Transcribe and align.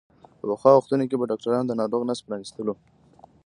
په 0.39 0.43
پخوا 0.49 0.71
وختونو 0.75 1.03
کې 1.09 1.15
به 1.19 1.29
ډاکترانو 1.31 1.67
د 1.69 1.71
ناروغ 1.79 2.01
نس 2.09 2.19
پرانستلو. 2.27 2.73